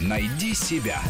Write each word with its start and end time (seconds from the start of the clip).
Найди 0.00 0.54
себя. 0.54 1.00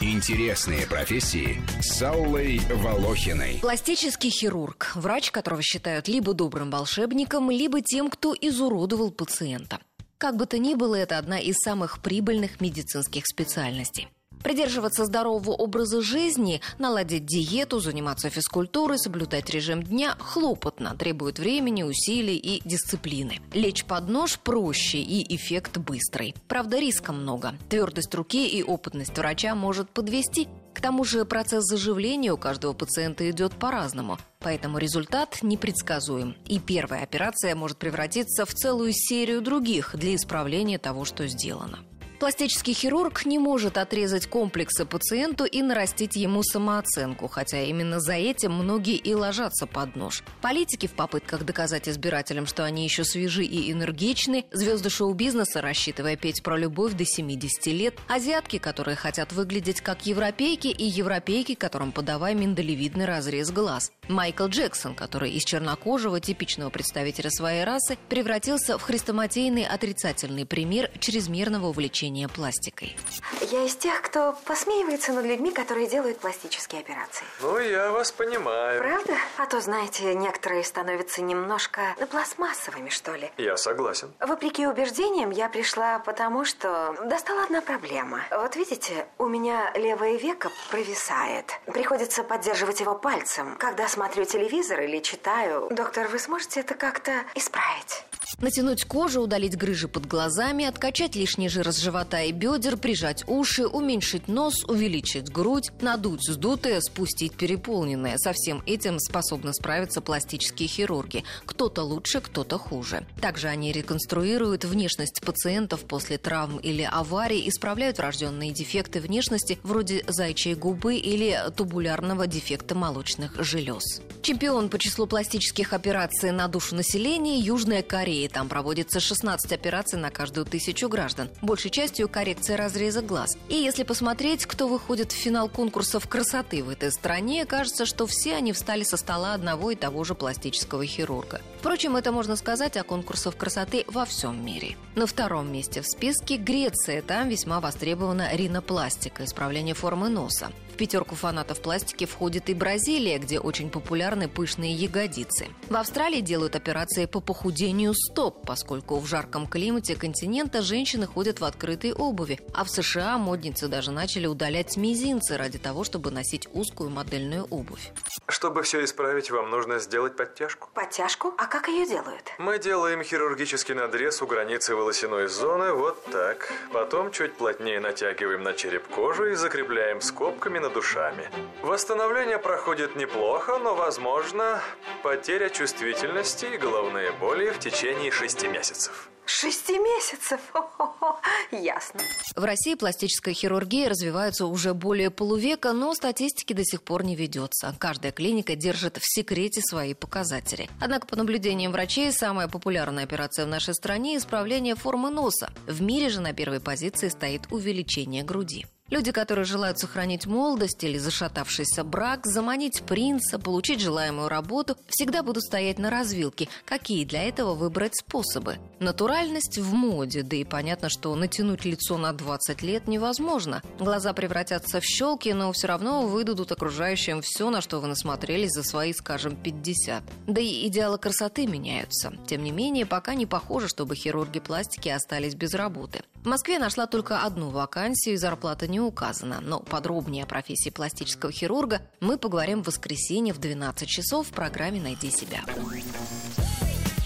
Интересные 0.00 0.86
профессии 0.86 1.62
с 1.80 2.02
Аллой 2.02 2.60
Волохиной. 2.70 3.58
Пластический 3.60 4.30
хирург– 4.30 4.92
врач, 4.94 5.30
которого 5.30 5.62
считают 5.62 6.06
либо 6.06 6.34
добрым 6.34 6.70
волшебником, 6.70 7.50
либо 7.50 7.80
тем, 7.80 8.10
кто 8.10 8.34
изуродовал 8.38 9.10
пациента. 9.10 9.80
Как 10.18 10.36
бы 10.36 10.46
то 10.46 10.58
ни 10.58 10.74
было, 10.74 10.94
это 10.94 11.18
одна 11.18 11.38
из 11.38 11.56
самых 11.56 12.00
прибыльных 12.02 12.60
медицинских 12.60 13.26
специальностей. 13.26 14.08
Придерживаться 14.46 15.06
здорового 15.06 15.50
образа 15.50 16.00
жизни, 16.00 16.60
наладить 16.78 17.26
диету, 17.26 17.80
заниматься 17.80 18.30
физкультурой, 18.30 18.96
соблюдать 18.96 19.50
режим 19.50 19.82
дня 19.82 20.14
хлопотно, 20.20 20.94
требует 20.96 21.40
времени, 21.40 21.82
усилий 21.82 22.36
и 22.36 22.62
дисциплины. 22.64 23.40
Лечь 23.52 23.84
под 23.84 24.08
нож 24.08 24.38
проще 24.38 24.98
и 24.98 25.34
эффект 25.34 25.78
быстрый. 25.78 26.32
Правда, 26.46 26.78
риска 26.78 27.12
много. 27.12 27.54
Твердость 27.68 28.14
руки 28.14 28.46
и 28.46 28.62
опытность 28.62 29.18
врача 29.18 29.56
может 29.56 29.90
подвести. 29.90 30.46
К 30.74 30.80
тому 30.80 31.02
же 31.02 31.24
процесс 31.24 31.64
заживления 31.64 32.32
у 32.32 32.36
каждого 32.36 32.72
пациента 32.72 33.28
идет 33.28 33.52
по-разному, 33.54 34.16
поэтому 34.38 34.78
результат 34.78 35.42
непредсказуем. 35.42 36.36
И 36.46 36.60
первая 36.60 37.02
операция 37.02 37.56
может 37.56 37.78
превратиться 37.78 38.46
в 38.46 38.54
целую 38.54 38.92
серию 38.92 39.42
других 39.42 39.96
для 39.96 40.14
исправления 40.14 40.78
того, 40.78 41.04
что 41.04 41.26
сделано. 41.26 41.80
Пластический 42.18 42.72
хирург 42.72 43.26
не 43.26 43.38
может 43.38 43.76
отрезать 43.76 44.26
комплексы 44.26 44.86
пациенту 44.86 45.44
и 45.44 45.60
нарастить 45.60 46.16
ему 46.16 46.42
самооценку, 46.42 47.28
хотя 47.28 47.60
именно 47.60 48.00
за 48.00 48.14
этим 48.14 48.52
многие 48.52 48.96
и 48.96 49.12
ложатся 49.12 49.66
под 49.66 49.96
нож. 49.96 50.24
Политики 50.40 50.86
в 50.86 50.92
попытках 50.92 51.44
доказать 51.44 51.90
избирателям, 51.90 52.46
что 52.46 52.64
они 52.64 52.84
еще 52.84 53.04
свежи 53.04 53.44
и 53.44 53.70
энергичны, 53.70 54.46
звезды 54.50 54.88
шоу-бизнеса, 54.88 55.60
рассчитывая 55.60 56.16
петь 56.16 56.42
про 56.42 56.56
любовь 56.56 56.94
до 56.94 57.04
70 57.04 57.66
лет, 57.66 57.94
азиатки, 58.08 58.56
которые 58.58 58.96
хотят 58.96 59.32
выглядеть 59.32 59.82
как 59.82 60.06
европейки, 60.06 60.68
и 60.68 60.84
европейки, 60.84 61.54
которым 61.54 61.92
подавай 61.92 62.34
миндалевидный 62.34 63.04
разрез 63.04 63.50
глаз. 63.50 63.92
Майкл 64.08 64.46
Джексон, 64.46 64.94
который 64.94 65.32
из 65.32 65.44
чернокожего, 65.44 66.18
типичного 66.20 66.70
представителя 66.70 67.28
своей 67.28 67.64
расы, 67.64 67.98
превратился 68.08 68.78
в 68.78 68.82
хрестоматийный 68.82 69.66
отрицательный 69.66 70.46
пример 70.46 70.90
чрезмерного 70.98 71.66
увлечения 71.66 72.05
лечения 72.06 72.28
пластикой. 72.28 72.96
Я 73.40 73.64
из 73.64 73.76
тех, 73.76 74.00
кто 74.02 74.36
посмеивается 74.44 75.12
над 75.12 75.24
людьми, 75.24 75.50
которые 75.50 75.86
делают 75.88 76.18
пластические 76.18 76.80
операции. 76.80 77.24
Ну, 77.40 77.58
я 77.58 77.90
вас 77.90 78.12
понимаю. 78.12 78.80
Правда? 78.80 79.14
А 79.36 79.46
то, 79.46 79.60
знаете, 79.60 80.14
некоторые 80.14 80.62
становятся 80.62 81.22
немножко 81.22 81.94
пластмассовыми, 82.10 82.90
что 82.90 83.14
ли. 83.14 83.30
Я 83.36 83.56
согласен. 83.56 84.12
Вопреки 84.20 84.66
убеждениям, 84.66 85.30
я 85.30 85.48
пришла 85.48 85.98
потому, 85.98 86.44
что 86.44 86.94
достала 87.04 87.44
одна 87.44 87.60
проблема. 87.60 88.20
Вот 88.30 88.56
видите, 88.56 89.06
у 89.18 89.26
меня 89.26 89.72
левое 89.74 90.16
веко 90.16 90.50
провисает. 90.70 91.58
Приходится 91.66 92.22
поддерживать 92.22 92.80
его 92.80 92.94
пальцем, 92.94 93.56
когда 93.58 93.88
смотрю 93.88 94.24
телевизор 94.24 94.80
или 94.80 95.00
читаю. 95.00 95.68
Доктор, 95.70 96.08
вы 96.08 96.18
сможете 96.18 96.60
это 96.60 96.74
как-то 96.74 97.12
исправить? 97.34 98.04
Натянуть 98.40 98.84
кожу, 98.84 99.22
удалить 99.22 99.56
грыжи 99.56 99.88
под 99.88 100.06
глазами, 100.06 100.64
откачать 100.64 101.16
лишний 101.16 101.48
жир 101.48 101.72
с 101.72 101.78
живота 101.78 102.22
и 102.22 102.32
бедер, 102.32 102.76
прижать 102.76 103.24
уши, 103.26 103.66
уменьшить 103.66 104.28
нос, 104.28 104.64
увеличить 104.64 105.30
грудь, 105.30 105.70
надуть 105.80 106.22
сдутое, 106.22 106.80
спустить 106.80 107.34
переполненное. 107.34 108.18
Со 108.18 108.32
всем 108.32 108.62
этим 108.66 108.98
способны 108.98 109.54
справиться 109.54 110.00
пластические 110.00 110.68
хирурги. 110.68 111.24
Кто-то 111.46 111.82
лучше, 111.82 112.20
кто-то 112.20 112.58
хуже. 112.58 113.06
Также 113.20 113.48
они 113.48 113.72
реконструируют 113.72 114.64
внешность 114.64 115.20
пациентов 115.22 115.84
после 115.84 116.18
травм 116.18 116.58
или 116.58 116.82
аварий, 116.82 117.48
исправляют 117.48 117.98
врожденные 117.98 118.52
дефекты 118.52 119.00
внешности 119.00 119.58
вроде 119.62 120.04
зайчьей 120.08 120.54
губы 120.56 120.96
или 120.96 121.38
тубулярного 121.56 122.26
дефекта 122.26 122.74
молочных 122.74 123.42
желез. 123.42 124.02
Чемпион 124.22 124.68
по 124.68 124.78
числу 124.78 125.06
пластических 125.06 125.72
операций 125.72 126.32
на 126.32 126.48
душу 126.48 126.74
населения– 126.74 127.38
Южная 127.40 127.82
Корея. 127.82 128.15
Там 128.32 128.48
проводится 128.48 129.00
16 129.00 129.52
операций 129.52 129.98
на 129.98 130.10
каждую 130.10 130.46
тысячу 130.46 130.88
граждан. 130.88 131.28
Большей 131.42 131.70
частью 131.70 132.08
коррекция 132.08 132.56
разреза 132.56 133.02
глаз. 133.02 133.36
И 133.48 133.54
если 133.54 133.82
посмотреть, 133.82 134.46
кто 134.46 134.68
выходит 134.68 135.12
в 135.12 135.16
финал 135.16 135.48
конкурсов 135.48 136.08
красоты 136.08 136.64
в 136.64 136.70
этой 136.70 136.90
стране, 136.90 137.44
кажется, 137.44 137.86
что 137.86 138.06
все 138.06 138.34
они 138.34 138.52
встали 138.52 138.82
со 138.82 138.96
стола 138.96 139.34
одного 139.34 139.70
и 139.70 139.76
того 139.76 140.04
же 140.04 140.14
пластического 140.14 140.84
хирурга. 140.86 141.40
Впрочем, 141.60 141.96
это 141.96 142.12
можно 142.12 142.36
сказать 142.36 142.76
о 142.76 142.84
конкурсах 142.84 143.36
красоты 143.36 143.84
во 143.88 144.04
всем 144.04 144.44
мире. 144.44 144.76
На 144.94 145.06
втором 145.06 145.52
месте 145.52 145.82
в 145.82 145.86
списке 145.86 146.36
Греция. 146.36 147.02
Там 147.02 147.28
весьма 147.28 147.60
востребована 147.60 148.34
ринопластика, 148.34 149.24
исправление 149.24 149.74
формы 149.74 150.08
носа. 150.08 150.50
В 150.72 150.78
пятерку 150.78 151.14
фанатов 151.14 151.62
пластики 151.62 152.04
входит 152.04 152.50
и 152.50 152.54
Бразилия, 152.54 153.18
где 153.18 153.40
очень 153.40 153.70
популярны 153.70 154.28
пышные 154.28 154.74
ягодицы. 154.74 155.46
В 155.70 155.76
Австралии 155.76 156.20
делают 156.20 156.54
операции 156.54 157.06
по 157.06 157.20
похудению 157.20 157.94
стоп, 158.06 158.46
поскольку 158.46 158.98
в 158.98 159.06
жарком 159.06 159.46
климате 159.46 159.96
континента 159.96 160.62
женщины 160.62 161.06
ходят 161.06 161.40
в 161.40 161.44
открытой 161.44 161.92
обуви, 161.92 162.40
а 162.54 162.64
в 162.64 162.70
США 162.70 163.18
модницы 163.18 163.68
даже 163.68 163.90
начали 163.90 164.26
удалять 164.26 164.76
мизинцы 164.76 165.36
ради 165.36 165.58
того, 165.58 165.84
чтобы 165.84 166.10
носить 166.10 166.48
узкую 166.52 166.90
модельную 166.90 167.44
обувь. 167.50 167.92
Чтобы 168.28 168.62
все 168.62 168.84
исправить, 168.84 169.30
вам 169.30 169.50
нужно 169.50 169.78
сделать 169.78 170.16
подтяжку. 170.16 170.68
Подтяжку? 170.74 171.34
А 171.36 171.46
как 171.46 171.68
ее 171.68 171.86
делают? 171.86 172.32
Мы 172.38 172.58
делаем 172.58 173.02
хирургический 173.02 173.74
надрез 173.74 174.22
у 174.22 174.26
границы 174.26 174.74
волосяной 174.74 175.26
зоны 175.28 175.72
вот 175.72 176.04
так. 176.06 176.52
Потом 176.72 177.10
чуть 177.10 177.34
плотнее 177.34 177.80
натягиваем 177.80 178.42
на 178.42 178.52
череп 178.52 178.86
кожу 178.88 179.26
и 179.26 179.34
закрепляем 179.34 180.00
скобками 180.00 180.58
над 180.58 180.76
ушами. 180.76 181.30
Восстановление 181.62 182.38
проходит 182.38 182.96
неплохо, 182.96 183.58
но, 183.58 183.74
возможно, 183.74 184.60
потеря 185.02 185.48
чувствительности 185.48 186.46
и 186.46 186.58
головные 186.58 187.12
боли 187.12 187.50
в 187.50 187.58
течение 187.58 187.95
шести 188.10 188.48
месяцев. 188.48 189.10
Шести 189.26 189.78
месяцев? 189.78 190.40
Хо-хо-хо. 190.52 191.18
Ясно. 191.50 192.00
В 192.36 192.44
России 192.44 192.74
пластическая 192.74 193.34
хирургия 193.34 193.88
развивается 193.88 194.46
уже 194.46 194.72
более 194.72 195.10
полувека, 195.10 195.72
но 195.72 195.94
статистики 195.94 196.52
до 196.52 196.64
сих 196.64 196.82
пор 196.82 197.04
не 197.04 197.16
ведется. 197.16 197.74
Каждая 197.78 198.12
клиника 198.12 198.54
держит 198.54 198.98
в 198.98 199.02
секрете 199.02 199.60
свои 199.62 199.94
показатели. 199.94 200.68
Однако, 200.80 201.06
по 201.06 201.16
наблюдениям 201.16 201.72
врачей, 201.72 202.12
самая 202.12 202.46
популярная 202.48 203.04
операция 203.04 203.46
в 203.46 203.48
нашей 203.48 203.74
стране– 203.74 204.16
исправление 204.18 204.76
формы 204.76 205.10
носа. 205.10 205.50
В 205.66 205.82
мире 205.82 206.08
же 206.08 206.20
на 206.20 206.32
первой 206.32 206.60
позиции 206.60 207.08
стоит 207.08 207.50
увеличение 207.50 208.22
груди. 208.22 208.66
Люди, 208.88 209.10
которые 209.10 209.44
желают 209.44 209.80
сохранить 209.80 210.26
молодость 210.26 210.84
или 210.84 210.96
зашатавшийся 210.96 211.82
брак, 211.82 212.24
заманить 212.24 212.82
принца, 212.82 213.38
получить 213.38 213.80
желаемую 213.80 214.28
работу, 214.28 214.76
всегда 214.88 215.24
будут 215.24 215.42
стоять 215.42 215.78
на 215.78 215.90
развилке. 215.90 216.48
Какие 216.64 217.04
для 217.04 217.24
этого 217.24 217.54
выбрать 217.54 217.96
способы? 217.96 218.58
Натуральность 218.78 219.58
в 219.58 219.72
моде, 219.72 220.22
да 220.22 220.36
и 220.36 220.44
понятно, 220.44 220.88
что 220.88 221.14
натянуть 221.16 221.64
лицо 221.64 221.98
на 221.98 222.12
20 222.12 222.62
лет 222.62 222.86
невозможно. 222.86 223.60
Глаза 223.80 224.12
превратятся 224.12 224.80
в 224.80 224.84
щелки, 224.84 225.32
но 225.32 225.50
все 225.52 225.66
равно 225.66 226.06
выдадут 226.06 226.52
окружающим 226.52 227.22
все, 227.22 227.50
на 227.50 227.60
что 227.60 227.80
вы 227.80 227.88
насмотрелись 227.88 228.52
за 228.52 228.62
свои, 228.62 228.92
скажем, 228.92 229.34
50. 229.34 230.04
Да 230.28 230.40
и 230.40 230.68
идеалы 230.68 230.98
красоты 230.98 231.48
меняются. 231.48 232.12
Тем 232.28 232.44
не 232.44 232.52
менее, 232.52 232.86
пока 232.86 233.14
не 233.14 233.26
похоже, 233.26 233.66
чтобы 233.66 233.96
хирурги 233.96 234.38
пластики 234.38 234.88
остались 234.88 235.34
без 235.34 235.54
работы. 235.54 236.02
В 236.26 236.28
Москве 236.28 236.58
нашла 236.58 236.88
только 236.88 237.22
одну 237.22 237.50
вакансию, 237.50 238.16
и 238.16 238.18
зарплата 238.18 238.66
не 238.66 238.80
указана. 238.80 239.38
Но 239.40 239.60
подробнее 239.60 240.24
о 240.24 240.26
профессии 240.26 240.70
пластического 240.70 241.30
хирурга 241.30 241.82
мы 242.00 242.18
поговорим 242.18 242.64
в 242.64 242.66
воскресенье 242.66 243.32
в 243.32 243.38
12 243.38 243.88
часов 243.88 244.26
в 244.26 244.32
программе 244.32 244.80
«Найди 244.80 245.12
себя». 245.12 245.42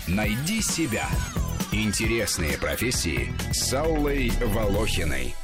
Найди 0.08 0.62
себя. 0.62 1.06
Интересные 1.70 2.56
профессии 2.56 3.30
с 3.52 3.70
Аллой 3.74 4.32
Волохиной. 4.40 5.34